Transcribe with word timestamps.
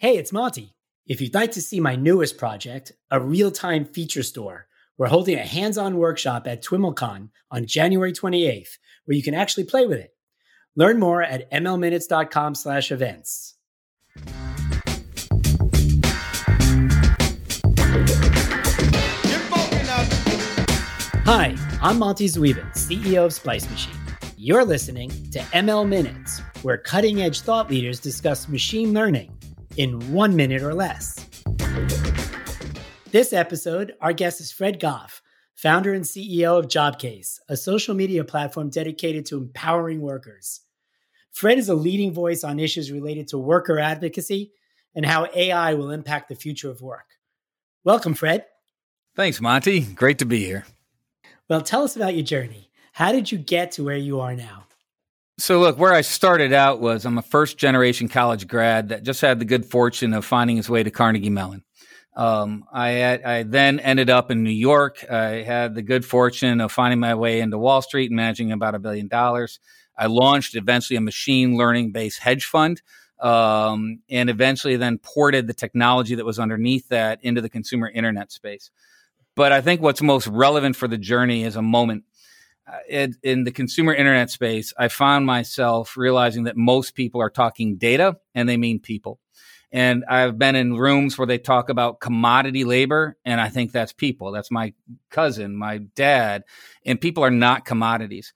Hey, 0.00 0.16
it's 0.16 0.32
Monty. 0.32 0.76
If 1.08 1.20
you'd 1.20 1.34
like 1.34 1.50
to 1.52 1.60
see 1.60 1.80
my 1.80 1.96
newest 1.96 2.38
project, 2.38 2.92
a 3.10 3.20
real 3.20 3.50
time 3.50 3.84
feature 3.84 4.22
store, 4.22 4.68
we're 4.96 5.08
holding 5.08 5.36
a 5.36 5.44
hands 5.44 5.76
on 5.76 5.96
workshop 5.96 6.46
at 6.46 6.62
TWIMLCon 6.62 7.30
on 7.50 7.66
January 7.66 8.12
28th, 8.12 8.78
where 9.06 9.16
you 9.16 9.24
can 9.24 9.34
actually 9.34 9.64
play 9.64 9.86
with 9.86 9.98
it. 9.98 10.14
Learn 10.76 11.00
more 11.00 11.20
at 11.20 11.50
mlminutes.com 11.50 12.54
slash 12.54 12.92
events. 12.92 13.56
Hi, 21.24 21.56
I'm 21.82 21.98
Monty 21.98 22.28
Zweben, 22.28 22.70
CEO 22.74 23.24
of 23.24 23.32
Splice 23.32 23.68
Machine. 23.68 23.96
You're 24.36 24.64
listening 24.64 25.10
to 25.32 25.40
ML 25.40 25.88
Minutes, 25.88 26.38
where 26.62 26.78
cutting 26.78 27.20
edge 27.20 27.40
thought 27.40 27.68
leaders 27.68 27.98
discuss 27.98 28.48
machine 28.48 28.94
learning 28.94 29.32
in 29.78 30.12
one 30.12 30.36
minute 30.36 30.60
or 30.60 30.74
less. 30.74 31.24
This 33.10 33.32
episode, 33.32 33.94
our 34.02 34.12
guest 34.12 34.40
is 34.40 34.52
Fred 34.52 34.80
Goff, 34.80 35.22
founder 35.54 35.94
and 35.94 36.04
CEO 36.04 36.58
of 36.58 36.66
Jobcase, 36.66 37.38
a 37.48 37.56
social 37.56 37.94
media 37.94 38.24
platform 38.24 38.68
dedicated 38.68 39.24
to 39.26 39.38
empowering 39.38 40.00
workers. 40.00 40.60
Fred 41.30 41.58
is 41.58 41.68
a 41.68 41.74
leading 41.74 42.12
voice 42.12 42.44
on 42.44 42.58
issues 42.58 42.92
related 42.92 43.28
to 43.28 43.38
worker 43.38 43.78
advocacy 43.78 44.52
and 44.94 45.06
how 45.06 45.28
AI 45.34 45.74
will 45.74 45.90
impact 45.90 46.28
the 46.28 46.34
future 46.34 46.70
of 46.70 46.82
work. 46.82 47.06
Welcome, 47.84 48.14
Fred. 48.14 48.44
Thanks, 49.14 49.40
Monty. 49.40 49.80
Great 49.80 50.18
to 50.18 50.24
be 50.24 50.44
here. 50.44 50.66
Well, 51.48 51.62
tell 51.62 51.84
us 51.84 51.96
about 51.96 52.14
your 52.14 52.24
journey. 52.24 52.70
How 52.92 53.12
did 53.12 53.30
you 53.30 53.38
get 53.38 53.72
to 53.72 53.84
where 53.84 53.96
you 53.96 54.20
are 54.20 54.34
now? 54.34 54.67
So, 55.40 55.60
look, 55.60 55.78
where 55.78 55.94
I 55.94 56.00
started 56.00 56.52
out 56.52 56.80
was 56.80 57.04
I'm 57.04 57.16
a 57.16 57.22
first 57.22 57.58
generation 57.58 58.08
college 58.08 58.48
grad 58.48 58.88
that 58.88 59.04
just 59.04 59.20
had 59.20 59.38
the 59.38 59.44
good 59.44 59.64
fortune 59.64 60.12
of 60.12 60.24
finding 60.24 60.56
his 60.56 60.68
way 60.68 60.82
to 60.82 60.90
Carnegie 60.90 61.30
Mellon. 61.30 61.62
Um, 62.16 62.64
I, 62.72 63.20
I 63.24 63.42
then 63.44 63.78
ended 63.78 64.10
up 64.10 64.32
in 64.32 64.42
New 64.42 64.50
York. 64.50 65.08
I 65.08 65.42
had 65.42 65.76
the 65.76 65.82
good 65.82 66.04
fortune 66.04 66.60
of 66.60 66.72
finding 66.72 66.98
my 66.98 67.14
way 67.14 67.40
into 67.40 67.56
Wall 67.56 67.80
Street 67.80 68.10
and 68.10 68.16
managing 68.16 68.50
about 68.50 68.74
a 68.74 68.80
billion 68.80 69.06
dollars. 69.06 69.60
I 69.96 70.06
launched 70.06 70.56
eventually 70.56 70.96
a 70.96 71.00
machine 71.00 71.56
learning 71.56 71.92
based 71.92 72.18
hedge 72.18 72.44
fund 72.44 72.82
um, 73.20 74.00
and 74.10 74.28
eventually 74.28 74.74
then 74.76 74.98
ported 74.98 75.46
the 75.46 75.54
technology 75.54 76.16
that 76.16 76.26
was 76.26 76.40
underneath 76.40 76.88
that 76.88 77.20
into 77.22 77.40
the 77.40 77.48
consumer 77.48 77.88
internet 77.88 78.32
space. 78.32 78.72
But 79.36 79.52
I 79.52 79.60
think 79.60 79.80
what's 79.80 80.02
most 80.02 80.26
relevant 80.26 80.74
for 80.74 80.88
the 80.88 80.98
journey 80.98 81.44
is 81.44 81.54
a 81.54 81.62
moment. 81.62 82.02
In, 82.88 83.14
in 83.22 83.44
the 83.44 83.52
consumer 83.52 83.94
internet 83.94 84.30
space, 84.30 84.72
I 84.78 84.88
found 84.88 85.26
myself 85.26 85.96
realizing 85.96 86.44
that 86.44 86.56
most 86.56 86.94
people 86.94 87.20
are 87.20 87.30
talking 87.30 87.76
data 87.76 88.18
and 88.34 88.48
they 88.48 88.56
mean 88.56 88.80
people. 88.80 89.20
And 89.70 90.04
I've 90.08 90.38
been 90.38 90.56
in 90.56 90.76
rooms 90.76 91.18
where 91.18 91.26
they 91.26 91.38
talk 91.38 91.68
about 91.68 92.00
commodity 92.00 92.64
labor, 92.64 93.18
and 93.24 93.38
I 93.38 93.50
think 93.50 93.70
that's 93.70 93.92
people. 93.92 94.32
That's 94.32 94.50
my 94.50 94.72
cousin, 95.10 95.56
my 95.56 95.78
dad, 95.78 96.44
and 96.86 97.00
people 97.00 97.22
are 97.22 97.30
not 97.30 97.66
commodities. 97.66 98.32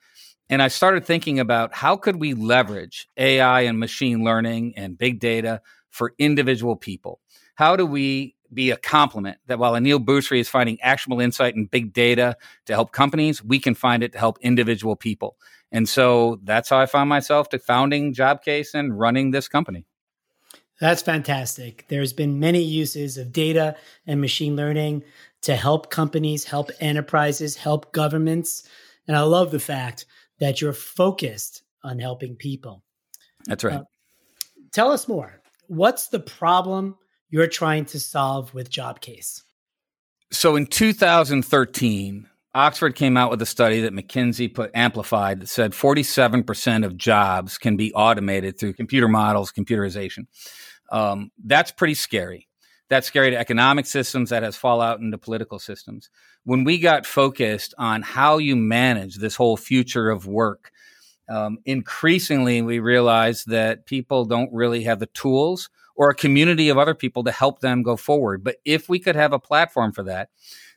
And 0.51 0.61
I 0.61 0.69
started 0.69 1.07
thinking 1.07 1.41
about 1.41 1.73
how 1.73 1.97
could 1.97 2.17
we 2.17 2.35
leverage 2.35 3.09
AI 3.17 3.63
and 3.63 3.79
machine 3.79 4.23
learning 4.23 4.75
and 4.77 4.99
big 4.99 5.21
data 5.21 5.63
for 5.89 6.13
individual 6.19 6.77
people? 6.77 7.21
How 7.55 7.77
do 7.77 7.87
we 7.87 8.35
be 8.55 8.71
a 8.71 8.77
complement 8.77 9.39
that 9.47 9.59
while 9.59 9.73
Aneel 9.73 10.05
Bhusri 10.05 10.41
is 10.41 10.49
finding 10.49 10.81
actionable 10.81 11.21
insight 11.21 11.55
and 11.55 11.71
big 11.71 11.93
data 11.93 12.37
to 12.67 12.75
help 12.75 12.93
companies, 12.93 13.43
we 13.43 13.59
can 13.59 13.75
find 13.75 14.03
it 14.03 14.13
to 14.13 14.19
help 14.19 14.39
individual 14.41 14.97
people. 14.97 15.37
And 15.71 15.89
so 15.89 16.39
that's 16.45 16.69
how 16.69 16.79
I 16.79 16.87
found 16.87 17.09
myself 17.09 17.49
to 17.51 17.59
founding 17.59 18.15
Jobcase 18.15 18.75
and 18.75 18.99
running 18.99 19.31
this 19.31 19.49
company. 19.49 19.87
That's 20.81 21.03
fantastic. 21.03 21.87
There's 21.89 22.13
been 22.13 22.41
many 22.41 22.63
uses 22.63 23.17
of 23.17 23.33
data 23.33 23.77
and 24.07 24.21
machine 24.21 24.57
learning 24.57 25.05
to 25.43 25.57
help 25.57 25.91
companies, 25.91 26.45
help 26.45 26.71
enterprises, 26.81 27.57
help 27.57 27.93
governments. 27.93 28.69
And 29.07 29.17
I 29.17 29.23
love 29.23 29.51
the 29.51 29.61
fact 29.61 30.07
that 30.41 30.61
you're 30.61 30.73
focused 30.73 31.63
on 31.85 31.99
helping 31.99 32.37
people. 32.37 32.83
That's 33.47 33.65
right. 33.65 33.81
Uh, 33.81 33.85
tell 34.73 34.91
us 34.91 35.09
more. 35.09 35.41
What's 35.69 36.09
the 36.09 36.21
problem 36.21 36.97
you're 37.33 37.49
trying 37.49 37.87
to 37.87 37.99
solve 37.99 38.55
with 38.55 38.71
Jobcase? 38.71 39.43
So 40.31 40.55
in 40.55 40.67
2013, 40.67 42.29
Oxford 42.55 42.95
came 42.95 43.17
out 43.17 43.31
with 43.31 43.41
a 43.41 43.47
study 43.47 43.81
that 43.81 43.95
McKinsey 43.95 44.55
put 44.55 44.71
amplified 44.75 45.41
that 45.41 45.49
said 45.49 45.73
47% 45.73 46.85
of 46.85 46.97
jobs 46.97 47.57
can 47.57 47.77
be 47.77 47.93
automated 47.95 48.59
through 48.59 48.75
computer 48.75 49.09
models, 49.09 49.51
computerization. 49.51 50.27
Um, 50.91 51.33
that's 51.43 51.73
pretty 51.73 51.95
scary. 51.95 52.49
That's 52.91 53.07
scary 53.07 53.31
to 53.31 53.39
economic 53.39 53.87
systems. 53.87 54.29
That 54.29 54.43
has 54.43 54.55
fallout 54.55 55.01
into 55.01 55.17
political 55.17 55.59
systems. 55.59 56.11
When 56.45 56.65
we 56.65 56.79
got 56.79 57.07
focused 57.07 57.73
on 57.79 58.03
how 58.03 58.37
you 58.37 58.57
manage 58.57 59.17
this 59.17 59.37
whole 59.37 59.57
future 59.57 60.11
of 60.11 60.27
work, 60.27 60.71
um, 61.31 61.59
increasingly 61.65 62.61
we 62.61 62.79
realized 62.79 63.49
that 63.49 63.87
people 63.87 64.27
don't 64.27 64.53
really 64.53 64.83
have 64.83 64.99
the 64.99 65.07
tools 65.07 65.71
or 65.95 66.11
a 66.11 66.15
community 66.15 66.69
of 66.69 66.79
other 66.79 66.95
people 66.95 67.25
to 67.25 67.33
help 67.33 67.61
them 67.61 67.83
go 67.83 67.97
forward. 67.97 68.43
But 68.43 68.57
if 68.65 68.89
we 68.89 68.99
could 68.99 69.17
have 69.17 69.33
a 69.33 69.39
platform 69.39 69.93
for 69.93 70.03
that, 70.05 70.31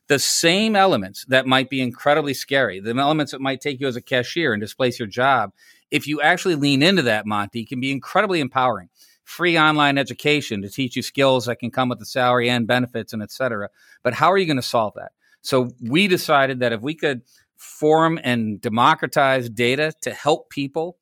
the 0.07 0.19
same 0.19 0.75
elements 0.75 1.25
that 1.29 1.47
might 1.47 1.69
be 1.69 1.81
incredibly 1.81 2.33
scary, 2.33 2.79
the 2.79 2.95
elements 2.95 3.31
that 3.31 3.41
might 3.41 3.61
take 3.61 3.79
you 3.79 3.87
as 3.87 3.95
a 3.95 4.01
cashier 4.01 4.53
and 4.53 4.61
displace 4.61 4.99
your 4.99 5.07
job, 5.07 5.51
if 5.89 6.07
you 6.07 6.21
actually 6.21 6.55
lean 6.55 6.83
into 6.83 7.01
that, 7.03 7.25
Monty, 7.25 7.65
can 7.65 7.79
be 7.79 7.91
incredibly 7.91 8.39
empowering. 8.39 8.89
Free 9.23 9.57
online 9.57 9.97
education 9.97 10.61
to 10.61 10.69
teach 10.69 10.95
you 10.95 11.01
skills 11.01 11.45
that 11.45 11.57
can 11.57 11.71
come 11.71 11.89
with 11.89 11.97
the 11.97 12.05
salary 12.05 12.49
and 12.49 12.67
benefits 12.67 13.13
and 13.13 13.23
et 13.23 13.31
cetera. 13.31 13.69
But 14.03 14.13
how 14.13 14.31
are 14.31 14.37
you 14.37 14.45
going 14.45 14.57
to 14.57 14.61
solve 14.61 14.93
that? 14.95 15.13
So 15.41 15.71
we 15.81 16.07
decided 16.07 16.59
that 16.59 16.73
if 16.73 16.81
we 16.81 16.93
could 16.93 17.23
form 17.55 18.19
and 18.23 18.61
democratize 18.61 19.49
data 19.49 19.93
to 20.01 20.13
help 20.13 20.51
people 20.51 20.97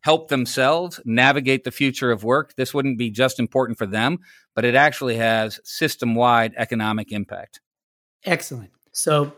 help 0.00 0.28
themselves 0.28 1.00
navigate 1.04 1.64
the 1.64 1.70
future 1.70 2.10
of 2.10 2.24
work, 2.24 2.54
this 2.54 2.72
wouldn't 2.72 2.98
be 2.98 3.10
just 3.10 3.38
important 3.38 3.78
for 3.78 3.86
them, 3.86 4.18
but 4.54 4.64
it 4.64 4.74
actually 4.74 5.16
has 5.16 5.60
system 5.64 6.14
wide 6.14 6.54
economic 6.56 7.12
impact. 7.12 7.60
Excellent. 8.24 8.70
So 8.92 9.32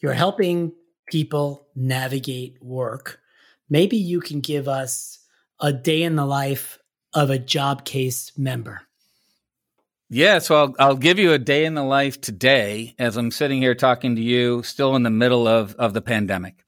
you're 0.00 0.12
helping 0.12 0.72
people 1.06 1.68
navigate 1.74 2.62
work. 2.62 3.20
Maybe 3.68 3.96
you 3.96 4.20
can 4.20 4.40
give 4.40 4.68
us 4.68 5.18
a 5.60 5.72
day 5.72 6.02
in 6.02 6.16
the 6.16 6.26
life 6.26 6.78
of 7.12 7.30
a 7.30 7.38
Jobcase 7.38 8.36
member. 8.36 8.82
Yeah, 10.10 10.38
so 10.38 10.56
I'll, 10.56 10.74
I'll 10.78 10.96
give 10.96 11.18
you 11.18 11.32
a 11.32 11.38
day 11.38 11.64
in 11.64 11.74
the 11.74 11.82
life 11.82 12.20
today 12.20 12.94
as 12.98 13.16
I'm 13.16 13.30
sitting 13.30 13.60
here 13.60 13.74
talking 13.74 14.16
to 14.16 14.22
you, 14.22 14.62
still 14.62 14.96
in 14.96 15.02
the 15.02 15.10
middle 15.10 15.48
of, 15.48 15.74
of 15.76 15.94
the 15.94 16.02
pandemic. 16.02 16.64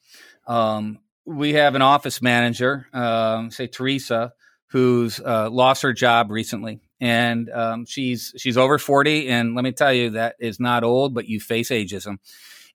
Um, 0.47 0.99
we 1.27 1.55
have 1.55 1.75
an 1.75 1.83
office 1.83 2.23
manager, 2.23 2.87
um, 2.93 3.51
say 3.51 3.67
Teresa, 3.67 4.33
who's 4.69 5.21
uh, 5.21 5.51
lost 5.51 5.83
her 5.83 5.93
job 5.93 6.31
recently, 6.31 6.81
and 7.01 7.51
um, 7.51 7.85
she's 7.85 8.33
she's 8.37 8.57
over 8.57 8.79
forty. 8.79 9.29
And 9.29 9.55
let 9.55 9.65
me 9.65 9.73
tell 9.73 9.93
you, 9.93 10.11
that 10.11 10.37
is 10.39 10.61
not 10.61 10.85
old, 10.85 11.15
but 11.15 11.29
you 11.29 11.41
face 11.41 11.71
ageism. 11.71 12.19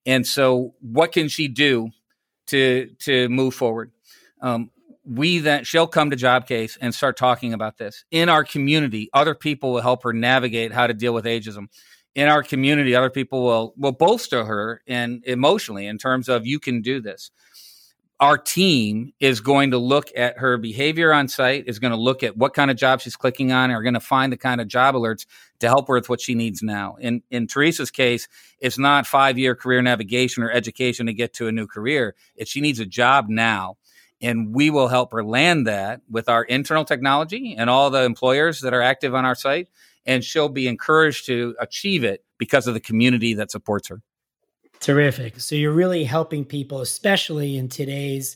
And 0.06 0.28
so, 0.28 0.74
what 0.82 1.12
can 1.14 1.30
she 1.30 1.48
do 1.48 1.90
to 2.48 2.90
to 3.00 3.30
move 3.30 3.56
forward? 3.56 3.92
Um, 4.42 4.72
we 5.06 5.40
then 5.40 5.64
she'll 5.64 5.88
come 5.88 6.10
to 6.12 6.18
Jobcase 6.18 6.78
and 6.80 6.94
start 6.94 7.18
talking 7.18 7.54
about 7.54 7.78
this 7.78 8.04
in 8.12 8.30
our 8.30 8.44
community. 8.44 9.10
Other 9.14 9.34
people 9.34 9.72
will 9.74 9.82
help 9.82 10.04
her 10.04 10.14
navigate 10.14 10.74
how 10.74 10.88
to 10.88 10.94
deal 10.94 11.14
with 11.14 11.26
ageism. 11.26 11.68
In 12.14 12.28
our 12.28 12.44
community, 12.44 12.94
other 12.94 13.10
people 13.10 13.44
will 13.44 13.74
will 13.78 13.94
bolster 13.94 14.44
her 14.44 14.82
and 14.86 15.24
emotionally 15.26 15.88
in 15.88 15.98
terms 15.98 16.28
of 16.28 16.46
you 16.46 16.60
can 16.60 16.82
do 16.82 17.02
this 17.02 17.32
our 18.22 18.38
team 18.38 19.12
is 19.20 19.42
going 19.42 19.72
to 19.72 19.80
look 19.80 20.10
at 20.16 20.38
her 20.38 20.56
behavior 20.60 21.12
on 21.12 21.28
site, 21.28 21.64
is 21.66 21.80
going 21.80 21.90
to 21.92 21.98
look 21.98 22.22
at 22.22 22.38
what 22.38 22.54
kind 22.54 22.70
of 22.70 22.78
job 22.78 23.02
she's 23.02 23.16
clicking 23.16 23.52
on, 23.52 23.72
are 23.72 23.82
going 23.82 23.96
to 23.96 24.00
find 24.00 24.32
the 24.32 24.38
kind 24.38 24.62
of 24.62 24.68
job 24.68 24.94
alerts 24.94 25.26
to 25.60 25.68
help 25.68 25.88
her 25.88 25.96
with 25.96 26.08
what 26.08 26.22
she 26.22 26.36
needs 26.36 26.62
now. 26.62 26.98
In 27.00 27.24
in 27.32 27.48
Teresa's 27.48 27.90
case, 27.90 28.28
it's 28.60 28.78
not 28.78 29.08
five 29.08 29.40
year 29.40 29.56
career 29.56 29.82
navigation 29.82 30.44
or 30.44 30.52
education 30.52 31.08
to 31.08 31.14
get 31.14 31.34
to 31.34 31.48
a 31.48 31.52
new 31.52 31.66
career. 31.66 32.16
It's 32.36 32.52
she 32.52 32.62
needs 32.62 32.80
a 32.80 32.86
job 32.86 33.26
now. 33.28 33.78
And 34.24 34.54
we 34.54 34.70
will 34.70 34.88
help 34.88 35.14
her 35.14 35.24
land 35.24 35.66
that 35.66 36.02
with 36.08 36.30
our 36.30 36.44
internal 36.44 36.86
technology 36.86 37.56
and 37.58 37.72
all 37.72 37.90
the 37.90 38.04
employers 38.04 38.62
that 38.62 38.72
are 38.72 38.82
active 38.82 39.16
on 39.16 39.26
our 39.26 39.34
site. 39.34 39.68
And 40.06 40.24
she'll 40.24 40.48
be 40.48 40.68
encouraged 40.68 41.26
to 41.26 41.56
achieve 41.60 42.04
it 42.04 42.24
because 42.38 42.68
of 42.68 42.76
the 42.76 42.80
community 42.80 43.34
that 43.34 43.50
supports 43.50 43.88
her. 43.88 44.04
Terrific. 44.82 45.40
So 45.40 45.56
you're 45.56 45.72
really 45.72 46.04
helping 46.04 46.44
people, 46.44 46.82
especially 46.82 47.56
in 47.56 47.70
today's 47.70 48.36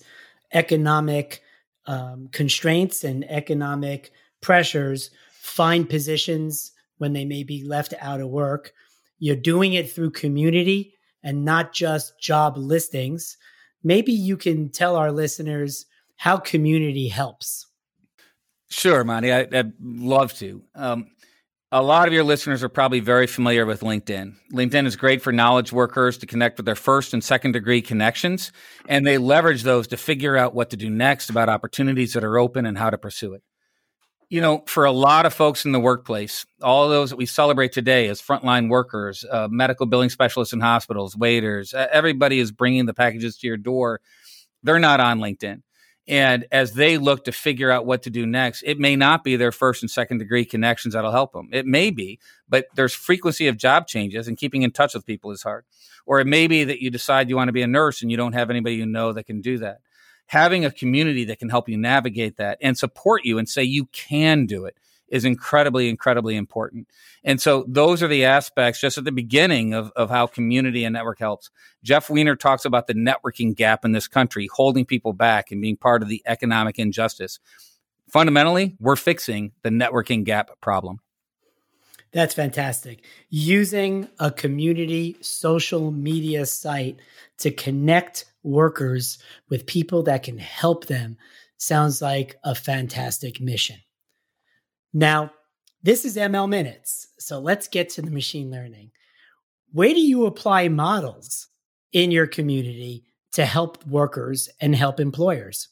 economic 0.54 1.42
um, 1.88 2.30
constraints 2.32 3.04
and 3.04 3.30
economic 3.30 4.12
pressures, 4.42 5.10
find 5.34 5.90
positions 5.90 6.72
when 6.98 7.14
they 7.14 7.26
may 7.26 7.44
be 7.44 7.64
left 7.64 7.96
out 8.00 8.22
of 8.22 8.30
work. 8.30 8.74
You're 9.18 9.36
doing 9.36 9.74
it 9.74 9.92
through 9.92 10.12
community 10.12 10.94
and 11.24 11.44
not 11.44 11.74
just 11.74 12.20
job 12.20 12.58
listings. 12.58 13.38
Maybe 13.84 14.12
you 14.12 14.38
can 14.38 14.70
tell 14.70 14.96
our 14.96 15.12
listeners 15.12 15.88
how 16.16 16.38
community 16.38 17.08
helps. 17.08 17.66
Sure, 18.70 19.04
Monty. 19.04 19.32
I, 19.32 19.44
would 19.44 19.74
love 19.82 20.34
to. 20.36 20.64
Um, 20.76 21.08
A 21.76 21.84
lot 21.84 22.08
of 22.08 22.14
your 22.14 22.24
listeners 22.24 22.64
are 22.64 22.70
probably 22.70 23.02
very 23.02 23.28
familiar 23.28 23.66
with 23.66 23.82
LinkedIn. 23.82 24.36
LinkedIn 24.54 24.86
is 24.86 24.96
great 24.96 25.22
for 25.22 25.34
knowledge 25.34 25.74
workers 25.74 26.18
to 26.20 26.26
connect 26.26 26.56
with 26.56 26.66
their 26.66 26.74
first 26.74 27.14
and 27.14 27.22
second 27.22 27.52
degree 27.52 27.82
connections, 27.82 28.54
and 28.88 29.06
they 29.06 29.18
leverage 29.18 29.64
those 29.64 29.86
to 29.88 29.98
figure 29.98 30.38
out 30.38 30.56
what 30.56 30.70
to 30.70 30.78
do 30.78 30.90
next 30.90 31.30
about 31.30 31.50
opportunities 31.50 32.14
that 32.14 32.24
are 32.24 32.38
open 32.38 32.66
and 32.66 32.78
how 32.78 32.90
to 32.90 32.98
pursue 32.98 33.34
it. 33.34 33.44
You 34.30 34.40
know, 34.40 34.64
for 34.68 34.86
a 34.86 34.92
lot 34.94 35.26
of 35.26 35.34
folks 35.34 35.66
in 35.66 35.74
the 35.74 35.80
workplace, 35.82 36.46
all 36.62 36.88
those 36.88 37.10
that 37.10 37.18
we 37.18 37.26
celebrate 37.26 37.74
today 37.74 38.08
as 38.08 38.22
frontline 38.22 38.70
workers, 38.70 39.26
uh, 39.30 39.50
medical 39.52 39.86
billing 39.86 40.10
specialists 40.10 40.54
in 40.54 40.62
hospitals, 40.62 41.18
waiters, 41.18 41.74
everybody 41.74 42.40
is 42.40 42.54
bringing 42.54 42.86
the 42.86 42.94
packages 42.94 43.36
to 43.40 43.48
your 43.48 43.58
door. 43.58 44.00
They're 44.64 44.80
not 44.80 45.02
on 45.02 45.20
LinkedIn. 45.20 45.62
And 46.08 46.46
as 46.52 46.74
they 46.74 46.98
look 46.98 47.24
to 47.26 47.32
figure 47.32 47.72
out 47.72 47.86
what 47.86 48.04
to 48.04 48.12
do 48.12 48.28
next, 48.28 48.64
it 48.64 48.80
may 48.80 48.96
not 48.96 49.24
be 49.24 49.36
their 49.36 49.52
first 49.52 49.82
and 49.82 49.90
second 49.90 50.20
degree 50.20 50.46
connections 50.46 50.94
that'll 50.94 51.12
help 51.12 51.34
them. 51.34 51.50
It 51.52 51.66
may 51.66 51.90
be, 51.90 52.20
but 52.48 52.68
there's 52.76 52.94
frequency 52.94 53.48
of 53.48 53.58
job 53.58 53.88
changes 53.88 54.28
and 54.28 54.38
keeping 54.38 54.62
in 54.62 54.72
touch 54.72 54.94
with 54.94 55.06
people 55.06 55.32
is 55.32 55.42
hard. 55.42 55.66
Or 56.06 56.20
it 56.20 56.28
may 56.28 56.46
be 56.46 56.64
that 56.64 56.80
you 56.80 56.92
decide 56.92 57.28
you 57.28 57.36
want 57.36 57.48
to 57.48 57.54
be 57.54 57.64
a 57.64 57.68
nurse 57.68 58.04
and 58.04 58.12
you 58.12 58.18
don't 58.18 58.34
have 58.34 58.52
anybody 58.52 58.76
you 58.76 58.86
know 58.86 59.14
that 59.14 59.26
can 59.26 59.42
do 59.42 59.58
that. 59.60 59.80
Having 60.28 60.66
a 60.66 60.72
community 60.72 61.26
that 61.26 61.40
can 61.40 61.50
help 61.50 61.68
you 61.68 61.78
navigate 61.78 62.38
that 62.38 62.60
and 62.62 62.78
support 62.78 63.26
you 63.26 63.40
and 63.40 63.50
say 63.50 63.64
you 63.64 63.86
can 63.88 64.46
do 64.46 64.66
it 64.66 64.78
is 65.08 65.26
incredibly, 65.26 65.90
incredibly 65.90 66.36
important. 66.36 66.88
And 67.24 67.40
so 67.40 67.66
those 67.68 68.02
are 68.02 68.08
the 68.08 68.26
aspects 68.26 68.80
just 68.80 68.98
at 68.98 69.04
the 69.04 69.12
beginning 69.12 69.74
of, 69.74 69.92
of 69.96 70.10
how 70.10 70.28
community 70.28 70.84
and 70.84 70.94
network 70.94 71.20
helps. 71.20 71.50
Jeff 71.84 72.10
Weiner 72.10 72.36
talks 72.36 72.66
about 72.66 72.88
the 72.88 72.94
networking 72.94 73.56
gap 73.56 73.86
in 73.86 73.92
this 73.92 74.08
country, 74.08 74.50
holding 74.54 74.86
people 74.86 75.14
back 75.14 75.52
and 75.52 75.62
being 75.62 75.78
part 75.78 76.02
of 76.02 76.10
the 76.10 76.24
economic 76.26 76.80
injustice. 76.80 77.40
Fundamentally, 78.10 78.76
we're 78.80 78.96
fixing 78.96 79.52
the 79.64 79.70
networking 79.70 80.24
gap 80.24 80.50
problem. 80.62 81.00
That's 82.12 82.34
fantastic. 82.34 83.04
Using 83.30 84.08
a 84.20 84.32
community 84.32 85.18
social 85.20 85.92
media 85.92 86.46
site 86.46 87.00
to 87.40 87.52
connect 87.52 88.26
workers 88.42 89.18
with 89.50 89.66
people 89.66 90.04
that 90.04 90.24
can 90.24 90.38
help 90.38 90.86
them 90.86 91.18
sounds 91.58 92.02
like 92.02 92.38
a 92.44 92.56
fantastic 92.56 93.42
mission. 93.42 93.78
Now, 94.96 95.32
this 95.84 96.06
is 96.06 96.16
ML 96.16 96.48
Minutes. 96.48 97.10
So 97.20 97.40
let's 97.40 97.68
get 97.68 97.90
to 97.90 98.02
the 98.02 98.10
machine 98.10 98.50
learning. 98.50 98.92
Where 99.74 99.94
do 99.94 100.00
you 100.00 100.26
apply 100.26 100.70
models 100.70 101.50
in 101.92 102.12
your 102.12 102.28
community 102.28 103.04
to 103.34 103.46
help 103.46 103.86
workers 103.86 104.48
and 104.62 104.74
help 104.74 105.02
employers? 105.02 105.68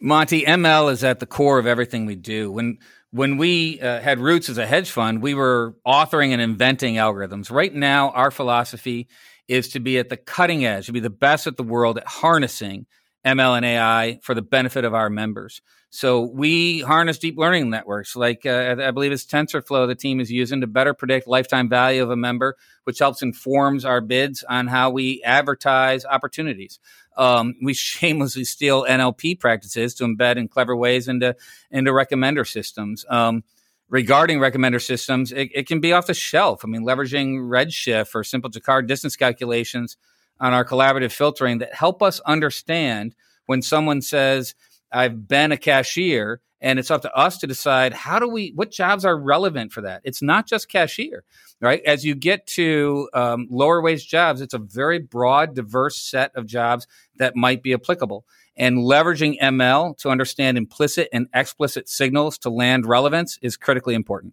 Monty, 0.00 0.42
ML 0.44 0.92
is 0.92 1.02
at 1.02 1.18
the 1.18 1.26
core 1.26 1.58
of 1.58 1.66
everything 1.66 2.06
we 2.06 2.14
do. 2.14 2.52
When 2.52 2.78
when 3.10 3.36
we 3.36 3.80
uh, 3.80 4.00
had 4.00 4.20
roots 4.20 4.48
as 4.48 4.58
a 4.58 4.66
hedge 4.66 4.90
fund, 4.90 5.20
we 5.20 5.34
were 5.34 5.74
authoring 5.86 6.30
and 6.30 6.40
inventing 6.40 6.94
algorithms. 6.94 7.50
Right 7.50 7.74
now, 7.74 8.10
our 8.10 8.30
philosophy 8.30 9.08
is 9.48 9.68
to 9.70 9.80
be 9.80 9.98
at 9.98 10.08
the 10.08 10.16
cutting 10.16 10.64
edge, 10.64 10.86
to 10.86 10.92
be 10.92 11.00
the 11.00 11.10
best 11.10 11.48
at 11.48 11.56
the 11.56 11.62
world 11.64 11.98
at 11.98 12.06
harnessing 12.06 12.86
ML 13.24 13.56
and 13.56 13.64
AI 13.64 14.18
for 14.22 14.34
the 14.34 14.42
benefit 14.42 14.84
of 14.84 14.94
our 14.94 15.08
members. 15.08 15.62
So 15.90 16.22
we 16.22 16.80
harness 16.80 17.18
deep 17.18 17.38
learning 17.38 17.70
networks, 17.70 18.16
like 18.16 18.44
uh, 18.44 18.76
I 18.80 18.90
believe 18.90 19.12
it's 19.12 19.24
TensorFlow 19.24 19.86
the 19.86 19.94
team 19.94 20.18
is 20.18 20.30
using 20.30 20.60
to 20.60 20.66
better 20.66 20.92
predict 20.92 21.28
lifetime 21.28 21.68
value 21.68 22.02
of 22.02 22.10
a 22.10 22.16
member, 22.16 22.56
which 22.82 22.98
helps 22.98 23.22
informs 23.22 23.84
our 23.84 24.00
bids 24.00 24.42
on 24.42 24.66
how 24.66 24.90
we 24.90 25.22
advertise 25.22 26.04
opportunities. 26.04 26.80
Um, 27.16 27.54
we 27.62 27.74
shamelessly 27.74 28.44
steal 28.44 28.84
NLP 28.84 29.38
practices 29.38 29.94
to 29.94 30.04
embed 30.04 30.36
in 30.36 30.48
clever 30.48 30.74
ways 30.74 31.06
into 31.06 31.36
into 31.70 31.92
recommender 31.92 32.46
systems. 32.46 33.04
Um, 33.08 33.44
regarding 33.88 34.40
recommender 34.40 34.82
systems, 34.82 35.30
it, 35.30 35.50
it, 35.54 35.68
can 35.68 35.78
be 35.78 35.92
off 35.92 36.08
the 36.08 36.14
shelf. 36.14 36.64
I 36.64 36.68
mean, 36.68 36.82
leveraging 36.82 37.38
Redshift 37.48 38.14
or 38.16 38.24
simple 38.24 38.50
Jaccard 38.50 38.88
distance 38.88 39.14
calculations 39.14 39.96
on 40.40 40.52
our 40.52 40.64
collaborative 40.64 41.12
filtering 41.12 41.58
that 41.58 41.74
help 41.74 42.02
us 42.02 42.20
understand 42.20 43.14
when 43.46 43.62
someone 43.62 44.02
says, 44.02 44.54
I've 44.90 45.28
been 45.28 45.52
a 45.52 45.56
cashier, 45.56 46.40
and 46.60 46.78
it's 46.78 46.90
up 46.90 47.02
to 47.02 47.14
us 47.14 47.38
to 47.38 47.46
decide 47.46 47.92
how 47.92 48.18
do 48.18 48.28
we, 48.28 48.52
what 48.54 48.70
jobs 48.70 49.04
are 49.04 49.16
relevant 49.16 49.72
for 49.72 49.82
that. 49.82 50.00
It's 50.04 50.22
not 50.22 50.46
just 50.46 50.68
cashier, 50.68 51.24
right? 51.60 51.82
As 51.84 52.04
you 52.04 52.14
get 52.14 52.46
to 52.48 53.08
um, 53.12 53.46
lower 53.50 53.82
wage 53.82 54.08
jobs, 54.08 54.40
it's 54.40 54.54
a 54.54 54.58
very 54.58 54.98
broad, 54.98 55.54
diverse 55.54 56.00
set 56.00 56.32
of 56.34 56.46
jobs 56.46 56.86
that 57.16 57.36
might 57.36 57.62
be 57.62 57.74
applicable. 57.74 58.24
And 58.56 58.78
leveraging 58.78 59.40
ML 59.40 59.98
to 59.98 60.10
understand 60.10 60.56
implicit 60.56 61.08
and 61.12 61.26
explicit 61.34 61.88
signals 61.88 62.38
to 62.38 62.50
land 62.50 62.86
relevance 62.86 63.38
is 63.42 63.56
critically 63.56 63.94
important. 63.94 64.32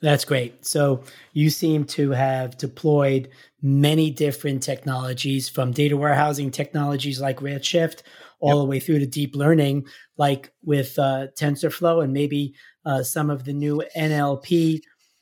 That's 0.00 0.24
great. 0.24 0.64
So 0.64 1.02
you 1.32 1.50
seem 1.50 1.84
to 1.86 2.10
have 2.10 2.56
deployed 2.56 3.30
many 3.62 4.10
different 4.10 4.62
technologies 4.62 5.48
from 5.48 5.72
data 5.72 5.96
warehousing 5.96 6.52
technologies 6.52 7.20
like 7.20 7.40
Redshift 7.40 8.02
all 8.40 8.50
yep. 8.50 8.58
the 8.58 8.64
way 8.64 8.80
through 8.80 9.00
to 9.00 9.06
deep 9.06 9.34
learning, 9.34 9.86
like 10.16 10.52
with 10.62 10.96
uh, 10.98 11.26
TensorFlow 11.36 12.04
and 12.04 12.12
maybe 12.12 12.54
uh, 12.84 13.02
some 13.02 13.28
of 13.28 13.44
the 13.44 13.52
new 13.52 13.82
NLP 13.96 14.80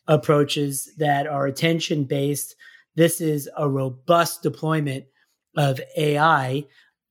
approaches 0.09 0.93
that 0.99 1.27
are 1.27 1.47
attention 1.47 2.05
based. 2.05 2.55
This 2.95 3.21
is 3.21 3.49
a 3.57 3.69
robust 3.69 4.43
deployment 4.43 5.07
of 5.57 5.81
AI. 5.97 6.65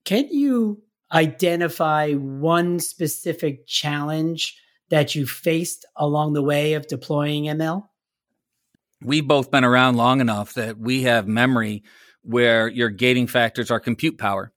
Can 0.04 0.28
you 0.30 0.84
identify 1.12 2.14
one 2.14 2.80
specific 2.80 3.66
challenge 3.66 4.60
that 4.96 5.14
you 5.14 5.28
faced 5.28 5.86
along 5.98 6.32
the 6.32 6.42
way 6.42 6.76
of 6.76 6.88
deploying 6.88 7.44
ML? 7.44 7.86
We've 9.02 9.28
both 9.28 9.52
been 9.52 9.66
around 9.66 9.98
long 9.98 10.22
enough 10.22 10.54
that 10.54 10.78
we 10.80 11.04
have 11.04 11.28
memory 11.28 11.84
where 12.22 12.70
your 12.70 12.90
gating 12.90 13.28
factors 13.28 13.70
are 13.70 13.82
compute 13.82 14.18
power 14.18 14.54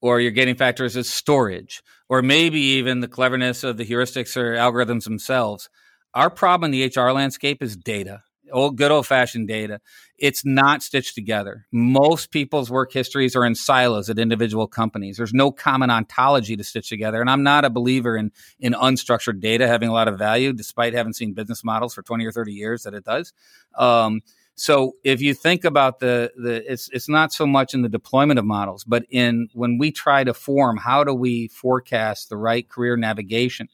or 0.00 0.18
your 0.18 0.30
gating 0.30 0.54
factors 0.54 0.96
is 0.96 1.12
storage 1.12 1.82
or 2.08 2.22
maybe 2.22 2.58
even 2.58 3.00
the 3.00 3.06
cleverness 3.06 3.64
of 3.64 3.76
the 3.76 3.84
heuristics 3.84 4.34
or 4.34 4.54
algorithms 4.54 5.04
themselves. 5.04 5.68
Our 6.14 6.30
problem 6.30 6.72
in 6.72 6.80
the 6.80 6.90
HR 6.98 7.10
landscape 7.10 7.62
is 7.62 7.76
data 7.76 8.22
old 8.52 8.76
good 8.76 8.90
old 8.90 9.06
fashioned 9.06 9.48
data. 9.48 9.80
It's 10.18 10.44
not 10.44 10.82
stitched 10.82 11.14
together. 11.14 11.66
Most 11.72 12.30
people's 12.30 12.70
work 12.70 12.92
histories 12.92 13.34
are 13.34 13.44
in 13.44 13.54
silos 13.54 14.08
at 14.08 14.18
individual 14.18 14.66
companies. 14.66 15.16
There's 15.16 15.34
no 15.34 15.50
common 15.50 15.90
ontology 15.90 16.56
to 16.56 16.64
stitch 16.64 16.88
together. 16.88 17.20
And 17.20 17.28
I'm 17.28 17.42
not 17.42 17.64
a 17.64 17.70
believer 17.70 18.16
in 18.16 18.30
in 18.60 18.72
unstructured 18.74 19.40
data 19.40 19.66
having 19.66 19.88
a 19.88 19.92
lot 19.92 20.08
of 20.08 20.18
value, 20.18 20.52
despite 20.52 20.94
having 20.94 21.12
seen 21.12 21.32
business 21.32 21.64
models 21.64 21.94
for 21.94 22.02
20 22.02 22.24
or 22.24 22.32
30 22.32 22.52
years 22.52 22.82
that 22.82 22.94
it 22.94 23.04
does. 23.04 23.32
Um, 23.76 24.20
so 24.54 24.96
if 25.02 25.20
you 25.22 25.34
think 25.34 25.64
about 25.64 25.98
the 25.98 26.30
the 26.36 26.70
it's 26.70 26.88
it's 26.92 27.08
not 27.08 27.32
so 27.32 27.46
much 27.46 27.74
in 27.74 27.82
the 27.82 27.88
deployment 27.88 28.38
of 28.38 28.44
models, 28.44 28.84
but 28.84 29.04
in 29.10 29.48
when 29.54 29.78
we 29.78 29.90
try 29.90 30.24
to 30.24 30.34
form 30.34 30.76
how 30.76 31.04
do 31.04 31.14
we 31.14 31.48
forecast 31.48 32.28
the 32.28 32.36
right 32.36 32.68
career 32.68 32.96
navigation 32.96 33.68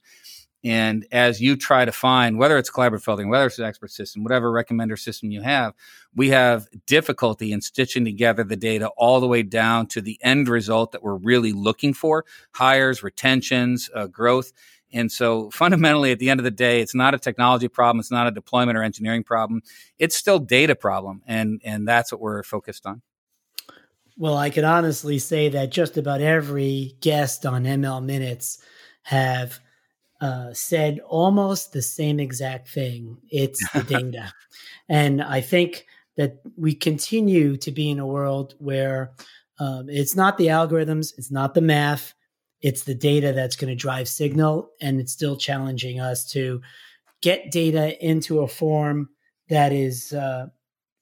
and 0.64 1.06
as 1.12 1.40
you 1.40 1.56
try 1.56 1.84
to 1.84 1.92
find 1.92 2.36
whether 2.38 2.58
it's 2.58 2.70
collaborative 2.70 3.04
filtering, 3.04 3.28
whether 3.28 3.46
it's 3.46 3.58
an 3.58 3.64
expert 3.64 3.90
system, 3.90 4.24
whatever 4.24 4.50
recommender 4.50 4.98
system 4.98 5.30
you 5.30 5.40
have, 5.40 5.72
we 6.14 6.30
have 6.30 6.66
difficulty 6.86 7.52
in 7.52 7.60
stitching 7.60 8.04
together 8.04 8.42
the 8.42 8.56
data 8.56 8.88
all 8.96 9.20
the 9.20 9.28
way 9.28 9.42
down 9.42 9.86
to 9.86 10.00
the 10.00 10.18
end 10.22 10.48
result 10.48 10.92
that 10.92 11.02
we're 11.02 11.16
really 11.16 11.52
looking 11.52 11.94
for 11.94 12.24
hires, 12.52 13.02
retentions, 13.02 13.88
uh, 13.94 14.08
growth. 14.08 14.52
And 14.92 15.12
so 15.12 15.50
fundamentally, 15.50 16.12
at 16.12 16.18
the 16.18 16.30
end 16.30 16.40
of 16.40 16.44
the 16.44 16.50
day, 16.50 16.80
it's 16.80 16.94
not 16.94 17.14
a 17.14 17.18
technology 17.18 17.68
problem. 17.68 18.00
It's 18.00 18.10
not 18.10 18.26
a 18.26 18.30
deployment 18.32 18.76
or 18.76 18.82
engineering 18.82 19.22
problem. 19.22 19.62
It's 19.98 20.16
still 20.16 20.38
data 20.38 20.74
problem. 20.74 21.22
And, 21.26 21.60
and 21.64 21.86
that's 21.86 22.10
what 22.10 22.20
we're 22.20 22.42
focused 22.42 22.86
on. 22.86 23.02
Well, 24.16 24.36
I 24.36 24.50
can 24.50 24.64
honestly 24.64 25.20
say 25.20 25.50
that 25.50 25.70
just 25.70 25.96
about 25.96 26.20
every 26.20 26.96
guest 27.00 27.46
on 27.46 27.62
ML 27.62 28.04
Minutes 28.04 28.58
have 29.02 29.60
uh, 30.20 30.52
said 30.52 31.00
almost 31.06 31.72
the 31.72 31.82
same 31.82 32.18
exact 32.18 32.68
thing. 32.68 33.18
It's 33.30 33.66
the 33.72 33.82
data. 34.12 34.32
and 34.88 35.22
I 35.22 35.40
think 35.40 35.86
that 36.16 36.40
we 36.56 36.74
continue 36.74 37.56
to 37.56 37.70
be 37.70 37.90
in 37.90 38.00
a 38.00 38.06
world 38.06 38.54
where 38.58 39.12
um, 39.60 39.88
it's 39.88 40.16
not 40.16 40.36
the 40.36 40.48
algorithms, 40.48 41.12
it's 41.16 41.30
not 41.30 41.54
the 41.54 41.60
math, 41.60 42.14
it's 42.60 42.82
the 42.82 42.94
data 42.94 43.32
that's 43.32 43.56
going 43.56 43.68
to 43.68 43.76
drive 43.76 44.08
signal. 44.08 44.70
And 44.80 45.00
it's 45.00 45.12
still 45.12 45.36
challenging 45.36 46.00
us 46.00 46.28
to 46.32 46.60
get 47.20 47.50
data 47.50 48.04
into 48.04 48.40
a 48.40 48.48
form 48.48 49.10
that 49.48 49.72
is 49.72 50.12
uh, 50.12 50.46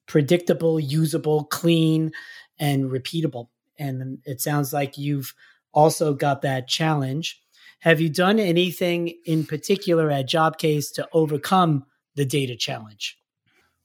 predictable, 0.07 0.79
usable, 0.79 1.45
clean, 1.45 2.13
and 2.59 2.91
repeatable. 2.91 3.49
And 3.79 4.19
it 4.25 4.41
sounds 4.41 4.73
like 4.73 4.97
you've 4.97 5.35
also 5.73 6.15
got 6.15 6.43
that 6.43 6.69
challenge. 6.69 7.43
Have 7.81 8.01
you 8.01 8.09
done 8.09 8.39
anything 8.39 9.15
in 9.25 9.45
particular 9.45 10.11
at 10.11 10.29
Jobcase 10.29 10.93
to 10.95 11.09
overcome 11.13 11.85
the 12.15 12.25
data 12.25 12.57
challenge? 12.57 13.19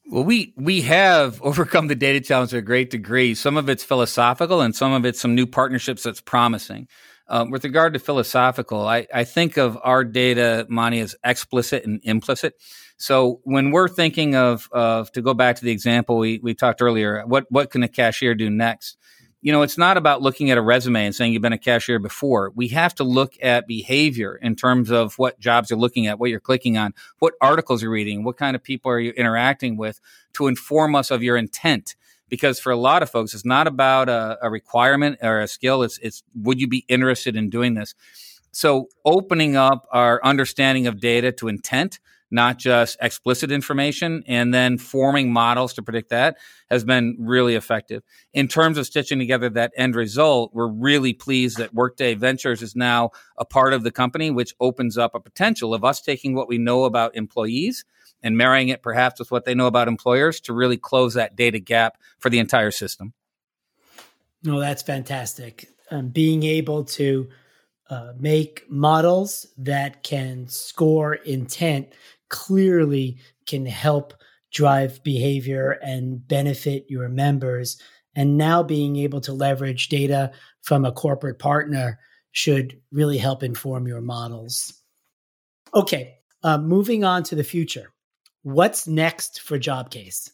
Well, 0.05 0.23
we 0.23 0.53
we 0.57 0.81
have 0.81 1.41
overcome 1.43 1.87
the 1.87 1.95
data 1.95 2.21
challenge 2.21 2.51
to 2.51 2.57
a 2.57 2.61
great 2.61 2.89
degree. 2.89 3.35
Some 3.35 3.57
of 3.57 3.69
it's 3.69 3.83
philosophical, 3.83 4.61
and 4.61 4.75
some 4.75 4.93
of 4.93 5.05
it's 5.05 5.19
some 5.19 5.35
new 5.35 5.45
partnerships 5.45 6.03
that's 6.03 6.21
promising. 6.21 6.87
Um, 7.27 7.49
with 7.49 7.63
regard 7.63 7.93
to 7.93 7.99
philosophical, 7.99 8.85
I, 8.85 9.07
I 9.13 9.23
think 9.23 9.55
of 9.55 9.77
our 9.83 10.03
data, 10.03 10.65
Monty, 10.67 10.99
as 10.99 11.15
explicit 11.23 11.85
and 11.85 12.01
implicit. 12.03 12.55
So 12.97 13.39
when 13.45 13.71
we're 13.71 13.87
thinking 13.87 14.35
of, 14.35 14.67
of 14.73 15.13
to 15.13 15.21
go 15.21 15.33
back 15.33 15.55
to 15.55 15.63
the 15.63 15.71
example 15.71 16.17
we, 16.17 16.41
we 16.43 16.53
talked 16.53 16.81
earlier, 16.81 17.23
what, 17.25 17.45
what 17.49 17.71
can 17.71 17.83
a 17.83 17.87
cashier 17.87 18.35
do 18.35 18.49
next? 18.49 18.97
You 19.41 19.51
know, 19.51 19.63
it's 19.63 19.77
not 19.77 19.97
about 19.97 20.21
looking 20.21 20.51
at 20.51 20.57
a 20.57 20.61
resume 20.61 21.05
and 21.05 21.15
saying 21.15 21.33
you've 21.33 21.41
been 21.41 21.51
a 21.51 21.57
cashier 21.57 21.97
before. 21.97 22.51
We 22.55 22.67
have 22.69 22.93
to 22.95 23.03
look 23.03 23.33
at 23.41 23.67
behavior 23.67 24.35
in 24.35 24.55
terms 24.55 24.91
of 24.91 25.17
what 25.17 25.39
jobs 25.39 25.69
you're 25.69 25.79
looking 25.79 26.05
at, 26.05 26.19
what 26.19 26.29
you're 26.29 26.39
clicking 26.39 26.77
on, 26.77 26.93
what 27.19 27.33
articles 27.41 27.81
you're 27.81 27.91
reading, 27.91 28.23
what 28.23 28.37
kind 28.37 28.55
of 28.55 28.63
people 28.63 28.91
are 28.91 28.99
you 28.99 29.11
interacting 29.11 29.77
with 29.77 29.99
to 30.33 30.47
inform 30.47 30.95
us 30.95 31.09
of 31.09 31.23
your 31.23 31.37
intent 31.37 31.95
because 32.31 32.61
for 32.61 32.71
a 32.71 32.77
lot 32.77 33.03
of 33.03 33.09
folks, 33.09 33.33
it's 33.33 33.45
not 33.45 33.67
about 33.67 34.07
a, 34.07 34.37
a, 34.41 34.49
requirement 34.49 35.19
or 35.21 35.41
a 35.41 35.47
skill. 35.49 35.83
It's, 35.83 35.97
it's 35.97 36.23
would 36.33 36.61
you 36.61 36.67
be 36.67 36.85
interested 36.87 37.35
in 37.35 37.49
doing 37.49 37.73
this? 37.73 37.93
So 38.53 38.87
opening 39.03 39.57
up 39.57 39.85
our 39.91 40.21
understanding 40.23 40.87
of 40.87 41.01
data 41.01 41.33
to 41.33 41.49
intent 41.49 41.99
not 42.31 42.57
just 42.57 42.97
explicit 43.01 43.51
information, 43.51 44.23
and 44.27 44.53
then 44.53 44.77
forming 44.77 45.31
models 45.31 45.73
to 45.73 45.83
predict 45.83 46.09
that 46.09 46.37
has 46.69 46.83
been 46.83 47.15
really 47.19 47.55
effective. 47.55 48.01
In 48.33 48.47
terms 48.47 48.77
of 48.77 48.85
stitching 48.85 49.19
together 49.19 49.49
that 49.49 49.73
end 49.75 49.95
result, 49.95 50.51
we're 50.53 50.67
really 50.67 51.13
pleased 51.13 51.57
that 51.57 51.73
Workday 51.73 52.15
Ventures 52.15 52.61
is 52.61 52.75
now 52.75 53.11
a 53.37 53.45
part 53.45 53.73
of 53.73 53.83
the 53.83 53.91
company, 53.91 54.31
which 54.31 54.55
opens 54.59 54.97
up 54.97 55.13
a 55.13 55.19
potential 55.19 55.73
of 55.73 55.83
us 55.83 56.01
taking 56.01 56.33
what 56.33 56.47
we 56.47 56.57
know 56.57 56.85
about 56.85 57.15
employees 57.15 57.85
and 58.23 58.37
marrying 58.37 58.69
it 58.69 58.81
perhaps 58.81 59.19
with 59.19 59.31
what 59.31 59.45
they 59.45 59.55
know 59.55 59.67
about 59.67 59.87
employers 59.87 60.39
to 60.41 60.53
really 60.53 60.77
close 60.77 61.13
that 61.15 61.35
data 61.35 61.59
gap 61.59 61.97
for 62.19 62.29
the 62.29 62.39
entire 62.39 62.71
system. 62.71 63.13
No, 64.43 64.59
that's 64.59 64.81
fantastic. 64.81 65.67
Um, 65.91 66.09
being 66.09 66.43
able 66.43 66.85
to 66.85 67.29
uh, 67.89 68.13
make 68.17 68.63
models 68.69 69.47
that 69.57 70.03
can 70.03 70.47
score 70.47 71.15
intent 71.15 71.89
clearly 72.31 73.17
can 73.45 73.65
help 73.65 74.15
drive 74.51 75.03
behavior 75.03 75.77
and 75.83 76.27
benefit 76.27 76.85
your 76.89 77.07
members. 77.07 77.79
And 78.15 78.37
now 78.37 78.63
being 78.63 78.95
able 78.95 79.21
to 79.21 79.33
leverage 79.33 79.87
data 79.87 80.31
from 80.63 80.83
a 80.83 80.91
corporate 80.91 81.39
partner 81.39 81.99
should 82.31 82.79
really 82.91 83.17
help 83.17 83.43
inform 83.43 83.87
your 83.87 84.01
models. 84.01 84.73
Okay, 85.73 86.15
uh, 86.43 86.57
moving 86.57 87.03
on 87.03 87.23
to 87.23 87.35
the 87.35 87.43
future. 87.43 87.93
What's 88.43 88.87
next 88.87 89.41
for 89.41 89.59
Jobcase? 89.59 90.31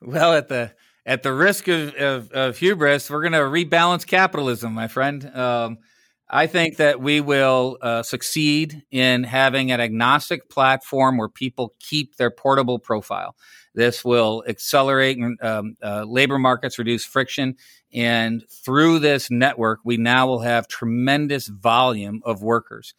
Well, 0.00 0.32
at 0.32 0.48
the 0.48 0.72
at 1.04 1.22
the 1.22 1.32
risk 1.32 1.68
of, 1.68 1.94
of, 1.94 2.30
of 2.32 2.58
hubris, 2.58 3.10
we're 3.10 3.28
going 3.28 3.32
to 3.32 3.38
rebalance 3.38 4.06
capitalism, 4.06 4.72
my 4.72 4.88
friend. 4.88 5.24
Um, 5.36 5.78
I 6.34 6.46
think 6.46 6.78
that 6.78 6.98
we 6.98 7.20
will 7.20 7.76
uh, 7.82 8.02
succeed 8.02 8.84
in 8.90 9.22
having 9.22 9.70
an 9.70 9.82
agnostic 9.82 10.48
platform 10.48 11.18
where 11.18 11.28
people 11.28 11.74
keep 11.78 12.16
their 12.16 12.30
portable 12.30 12.78
profile. 12.78 13.36
This 13.74 14.02
will 14.02 14.42
accelerate 14.48 15.18
um, 15.42 15.76
uh, 15.82 16.04
labor 16.04 16.38
markets, 16.38 16.78
reduce 16.78 17.04
friction, 17.04 17.56
and 17.92 18.44
through 18.48 19.00
this 19.00 19.30
network, 19.30 19.80
we 19.84 19.98
now 19.98 20.26
will 20.26 20.40
have 20.40 20.68
tremendous 20.68 21.48
volume 21.48 22.22
of 22.24 22.42
workers. 22.42 22.94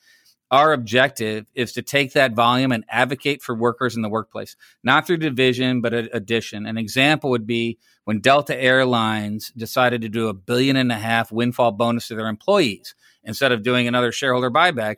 Our 0.51 0.71
objective 0.71 1.47
is 1.55 1.71
to 1.73 1.81
take 1.81 2.13
that 2.13 2.33
volume 2.33 2.71
and 2.71 2.85
advocate 2.87 3.41
for 3.41 3.55
workers 3.55 3.95
in 3.95 4.03
the 4.03 4.09
workplace, 4.09 4.55
not 4.83 5.07
through 5.07 5.17
division, 5.17 5.81
but 5.81 5.95
addition. 5.95 6.67
An 6.67 6.77
example 6.77 7.31
would 7.31 7.47
be 7.47 7.79
when 8.03 8.19
Delta 8.19 8.55
Airlines 8.55 9.51
decided 9.57 10.01
to 10.01 10.09
do 10.09 10.27
a 10.27 10.33
billion 10.35 10.75
and 10.75 10.91
a 10.91 10.99
half 10.99 11.31
windfall 11.31 11.71
bonus 11.71 12.09
to 12.09 12.15
their 12.15 12.27
employees 12.27 12.93
instead 13.23 13.51
of 13.51 13.63
doing 13.63 13.87
another 13.87 14.11
shareholder 14.11 14.51
buyback, 14.51 14.97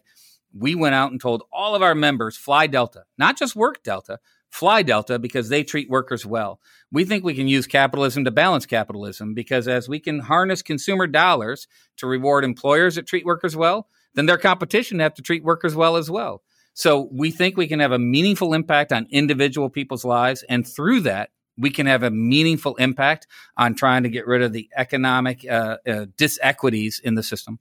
we 0.53 0.75
went 0.75 0.96
out 0.96 1.12
and 1.12 1.20
told 1.20 1.44
all 1.51 1.75
of 1.75 1.82
our 1.82 1.96
members 1.96 2.38
fly 2.38 2.67
Delta, 2.67 3.03
not 3.17 3.38
just 3.38 3.55
work 3.55 3.84
Delta, 3.84 4.20
fly 4.50 4.82
Delta 4.82 5.20
because 5.20 5.50
they 5.50 5.63
treat 5.63 5.89
workers 5.89 6.25
well. 6.25 6.62
We 6.91 7.03
think 7.03 7.24
we 7.24 7.36
can 7.36 7.48
use 7.48 7.67
capitalism 7.67 8.24
to 8.24 8.32
balance 8.32 8.65
capitalism 8.65 9.34
because 9.34 9.67
as 9.67 9.89
we 9.89 10.00
can 10.00 10.20
harness 10.20 10.62
consumer 10.62 11.08
dollars 11.08 11.67
to 11.98 12.08
reward 12.08 12.46
employers 12.46 12.96
that 12.96 13.05
treat 13.05 13.25
workers 13.25 13.55
well, 13.55 13.89
then 14.13 14.27
their 14.27 14.38
competition 14.38 15.00
have 15.00 15.13
to 15.15 15.22
treat 15.22 15.44
workers 15.44 15.75
well 15.75 15.98
as 15.98 16.10
well. 16.10 16.41
So 16.74 17.10
we 17.12 17.32
think 17.32 17.58
we 17.58 17.67
can 17.67 17.79
have 17.79 17.91
a 17.91 18.00
meaningful 18.00 18.53
impact 18.53 18.91
on 18.91 19.08
individual 19.10 19.70
people's 19.70 20.05
lives. 20.05 20.44
And 20.48 20.67
through 20.67 21.01
that, 21.01 21.32
we 21.58 21.70
can 21.70 21.86
have 21.86 22.03
a 22.03 22.12
meaningful 22.12 22.75
impact 22.75 23.27
on 23.58 23.75
trying 23.75 24.03
to 24.03 24.10
get 24.10 24.27
rid 24.27 24.41
of 24.41 24.51
the 24.51 24.70
economic 24.75 25.46
uh, 25.50 25.77
uh, 25.88 26.05
disequities 26.17 27.00
in 27.03 27.15
the 27.15 27.24
system. 27.24 27.60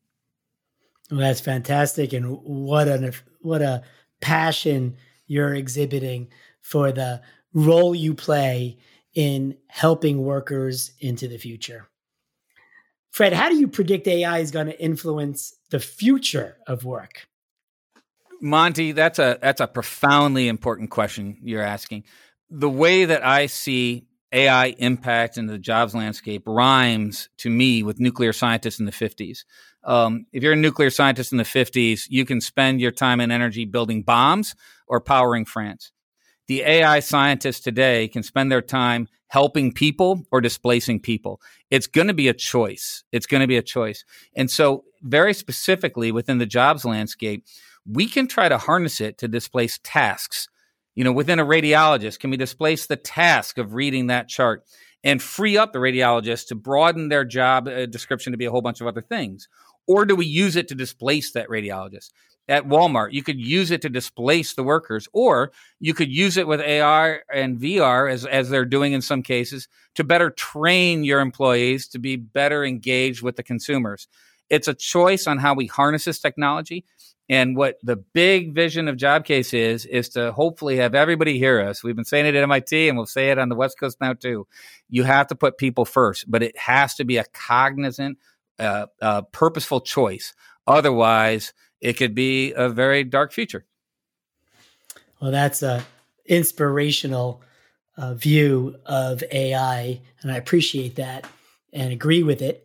Well, 1.11 1.21
that's 1.21 1.41
fantastic, 1.41 2.13
and 2.13 2.39
what 2.43 2.89
a 2.89 3.13
what 3.41 3.63
a 3.63 3.83
passion 4.21 4.97
you're 5.27 5.55
exhibiting 5.55 6.29
for 6.63 6.93
the 6.93 7.21
role 7.53 7.95
you 7.95 8.15
play 8.15 8.79
in 9.15 9.57
helping 9.69 10.23
workers 10.23 10.93
into 11.01 11.29
the 11.29 11.39
future. 11.39 11.87
Fred, 13.11 13.33
how 13.33 13.49
do 13.49 13.57
you 13.57 13.69
predict 13.69 14.09
AI 14.09 14.39
is 14.39 14.51
going 14.51 14.67
to 14.67 14.83
influence 14.83 15.55
the 15.71 15.79
future 15.79 16.57
of 16.67 16.85
work? 16.85 17.29
Monty, 18.41 18.93
that's 18.93 19.19
a 19.19 19.39
that's 19.41 19.61
a 19.61 19.67
profoundly 19.67 20.49
important 20.49 20.91
question 20.91 21.39
you're 21.43 21.63
asking. 21.63 22.05
The 22.51 22.69
way 22.69 23.05
that 23.05 23.25
I 23.25 23.47
see 23.47 24.09
AI 24.35 24.75
impact 24.79 25.39
in 25.39 25.47
the 25.47 25.59
jobs 25.59 25.95
landscape 25.95 26.43
rhymes 26.47 27.29
to 27.39 27.49
me 27.49 27.83
with 27.83 28.01
nuclear 28.01 28.33
scientists 28.33 28.81
in 28.81 28.87
the 28.87 28.93
50s. 28.93 29.45
Um, 29.85 30.27
if 30.33 30.43
you're 30.43 30.55
a 30.55 30.57
nuclear 30.57 30.91
scientist 30.91 31.31
in 31.33 31.39
the 31.39 31.45
50s, 31.45 32.07
you 32.09 32.25
can 32.25 32.41
spend 32.41 32.81
your 32.81 32.91
time 32.91 33.21
and 33.21 33.31
energy 33.31 33.65
building 33.65 34.03
bombs 34.03 34.55
or 34.89 35.01
powering 35.01 35.45
France. 35.45 35.93
The 36.49 36.63
AI 36.63 37.01
scientists 37.01 37.61
today 37.61 38.09
can 38.09 38.23
spend 38.23 38.51
their 38.51 38.61
time 38.61 39.09
helping 39.29 39.73
people 39.73 40.27
or 40.31 40.41
displacing 40.41 41.01
people. 41.01 41.41
It's 41.71 41.87
going 41.87 42.09
to 42.09 42.15
be 42.15 42.29
a 42.29 42.35
choice. 42.35 43.05
It's 43.13 43.27
going 43.27 43.41
to 43.41 43.47
be 43.47 43.57
a 43.57 43.63
choice. 43.63 44.05
And 44.37 44.51
so, 44.51 44.85
very 45.03 45.35
specifically 45.35 46.13
within 46.13 46.39
the 46.39 46.47
jobs 46.47 46.85
landscape, 46.85 47.45
we 47.87 48.09
can 48.09 48.27
try 48.27 48.49
to 48.49 48.59
harness 48.59 49.01
it 49.01 49.19
to 49.19 49.29
displace 49.29 49.79
tasks 49.83 50.49
you 50.95 51.05
know, 51.05 51.13
within 51.13 51.39
a 51.39 51.45
radiologist, 51.45 52.21
can 52.21 52.31
we 52.31 52.37
displace 52.37 52.87
the 52.87 52.97
task 52.97 53.59
of 53.59 53.75
reading 53.75 54.07
that 54.09 54.29
chart 54.29 54.65
and 55.03 55.23
free 55.23 55.57
up 55.57 55.73
the 55.73 55.79
radiologist 55.79 56.49
to 56.49 56.55
broaden 56.55 57.09
their 57.09 57.25
job 57.25 57.69
uh, 57.69 57.87
description 57.87 58.33
to 58.33 58.39
be 58.39 58.45
a 58.45 58.51
whole 58.51 58.63
bunch 58.63 58.81
of 58.81 58.87
other 58.87 59.03
things? 59.03 59.49
Or 59.87 60.05
do 60.05 60.17
we 60.17 60.27
use 60.27 60.57
it 60.57 60.69
to 60.69 60.75
displace 60.75 61.33
that 61.33 61.49
radiologist? 61.49 62.13
At 62.47 62.69
Walmart, 62.69 63.13
you 63.13 63.23
could 63.23 63.41
use 63.41 63.71
it 63.71 63.81
to 63.83 63.89
displace 63.89 64.55
the 64.55 64.63
workers, 64.63 65.09
or 65.15 65.51
you 65.81 65.95
could 65.95 66.11
use 66.11 66.37
it 66.37 66.47
with 66.47 66.61
AR 66.61 67.23
and 67.33 67.59
VR, 67.59 68.11
as, 68.11 68.27
as 68.27 68.51
they're 68.51 68.67
doing 68.67 68.93
in 68.93 69.01
some 69.01 69.23
cases, 69.23 69.67
to 69.95 70.05
better 70.05 70.31
train 70.31 71.05
your 71.05 71.21
employees 71.21 71.89
to 71.89 71.99
be 71.99 72.17
better 72.17 72.63
engaged 72.63 73.23
with 73.23 73.37
the 73.37 73.43
consumers. 73.43 74.09
It's 74.51 74.69
a 74.69 74.75
choice 74.75 75.27
on 75.27 75.39
how 75.39 75.55
we 75.55 75.67
harness 75.67 76.05
this 76.05 76.19
technology. 76.19 76.85
And 77.29 77.57
what 77.57 77.79
the 77.83 77.97
big 77.97 78.55
vision 78.55 78.87
of 78.87 78.97
Jobcase 78.97 79.55
is, 79.55 79.87
is 79.87 80.11
to 80.11 80.33
hopefully 80.33 80.77
have 80.77 80.95
everybody 80.95 81.39
hear 81.39 81.61
us. 81.61 81.83
We've 81.83 81.97
been 81.97 82.05
saying 82.05 82.27
it 82.27 82.35
at 82.35 82.43
MIT 82.43 82.89
and 82.89 82.99
we'll 82.99 83.07
say 83.07 83.31
it 83.31 83.39
on 83.39 83.49
the 83.49 83.55
West 83.55 83.79
Coast 83.81 83.99
now 84.01 84.13
too. 84.13 84.47
You 84.91 85.05
have 85.05 85.29
to 85.29 85.35
put 85.35 85.57
people 85.57 85.87
first, 85.87 86.31
but 86.31 86.43
it 86.43 86.57
has 86.59 86.95
to 86.97 87.05
be 87.05 87.17
a 87.17 87.25
cognizant, 87.33 88.19
uh, 88.59 88.87
uh, 89.01 89.23
purposeful 89.23 89.81
choice. 89.81 90.35
Otherwise, 90.67 91.55
it 91.81 91.95
could 91.95 92.15
be 92.15 92.53
a 92.53 92.69
very 92.69 93.05
dark 93.05 93.33
future. 93.33 93.65
Well, 95.21 95.31
that's 95.31 95.63
a 95.63 95.85
inspirational 96.27 97.43
uh, 97.97 98.15
view 98.15 98.77
of 98.85 99.23
AI, 99.31 100.01
and 100.21 100.31
I 100.31 100.37
appreciate 100.37 100.97
that 100.97 101.27
and 101.73 101.93
agree 101.93 102.23
with 102.23 102.43
it. 102.43 102.64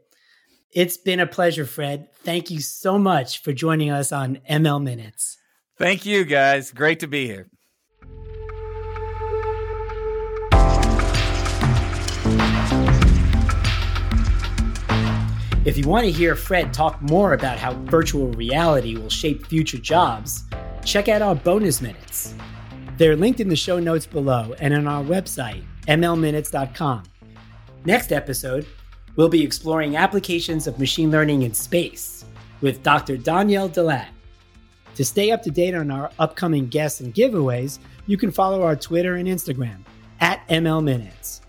It's 0.72 0.98
been 0.98 1.20
a 1.20 1.26
pleasure, 1.26 1.66
Fred. 1.66 2.14
Thank 2.24 2.52
you 2.52 2.62
so 2.62 3.00
much 3.00 3.42
for 3.42 3.54
joining 3.54 3.90
us 3.90 4.12
on 4.12 4.40
ML 4.48 4.84
Minutes. 4.84 5.38
Thank 5.78 6.06
you, 6.06 6.26
guys. 6.26 6.72
Great 6.72 7.00
to 7.00 7.08
be 7.08 7.26
here. 7.26 7.50
If 15.66 15.78
you 15.78 15.88
want 15.88 16.06
to 16.06 16.12
hear 16.12 16.36
Fred 16.36 16.74
talk 16.74 17.02
more 17.02 17.34
about 17.34 17.58
how 17.58 17.74
virtual 17.86 18.32
reality 18.34 18.96
will 18.96 19.10
shape 19.10 19.48
future 19.48 19.78
jobs, 19.78 20.44
check 20.86 21.08
out 21.08 21.22
our 21.22 21.36
bonus 21.36 21.82
minutes. 21.82 22.36
They're 22.98 23.16
linked 23.16 23.40
in 23.40 23.50
the 23.50 23.56
show 23.56 23.80
notes 23.80 24.06
below 24.06 24.54
and 24.60 24.74
on 24.74 24.88
our 24.88 25.04
website, 25.04 25.64
mlminutes.com. 25.88 27.04
Next 27.86 28.12
episode, 28.12 28.68
We'll 29.20 29.28
be 29.28 29.44
exploring 29.44 29.98
applications 29.98 30.66
of 30.66 30.80
machine 30.80 31.12
learning 31.12 31.42
in 31.42 31.54
space 31.54 32.24
with 32.62 32.84
Dr. 32.84 33.18
Danielle 33.18 33.68
DeLatte. 33.68 34.14
To 34.96 35.04
stay 35.04 35.32
up 35.32 35.44
to 35.44 35.52
date 35.52 35.76
on 35.76 35.92
our 35.92 36.10
upcoming 36.20 36.70
guests 36.70 37.02
and 37.02 37.14
giveaways, 37.14 37.80
you 38.08 38.16
can 38.16 38.32
follow 38.32 38.64
our 38.64 38.78
Twitter 38.78 39.16
and 39.16 39.28
Instagram 39.28 39.80
at 40.22 40.48
ML 40.48 40.82
Minutes. 40.82 41.42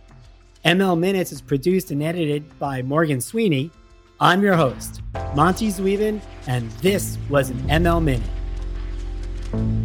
ML 0.65 0.99
Minutes 0.99 1.31
is 1.31 1.41
produced 1.41 1.93
and 1.93 2.03
edited 2.03 2.59
by 2.59 2.83
Morgan 2.83 3.21
Sweeney. 3.21 3.71
I'm 4.19 4.43
your 4.43 4.57
host, 4.57 5.01
Monty 5.37 5.69
Zweben, 5.69 6.21
and 6.49 6.69
this 6.83 7.19
was 7.29 7.51
an 7.51 7.59
ML 7.69 8.03
Minute. 8.03 9.80